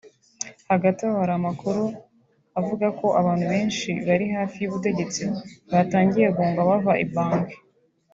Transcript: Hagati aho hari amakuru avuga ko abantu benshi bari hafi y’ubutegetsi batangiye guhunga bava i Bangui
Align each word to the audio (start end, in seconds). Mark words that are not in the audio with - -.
Hagati 0.71 0.99
aho 1.03 1.15
hari 1.21 1.33
amakuru 1.39 1.83
avuga 2.59 2.87
ko 2.99 3.07
abantu 3.19 3.45
benshi 3.53 3.89
bari 4.07 4.25
hafi 4.37 4.57
y’ubutegetsi 4.59 5.21
batangiye 5.71 6.27
guhunga 6.35 6.69
bava 6.69 6.93
i 7.05 7.07
Bangui 7.13 7.55